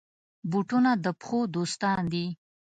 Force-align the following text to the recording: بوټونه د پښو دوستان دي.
بوټونه 0.49 0.91
د 1.03 1.05
پښو 1.19 1.39
دوستان 1.55 1.99
دي. 2.13 2.25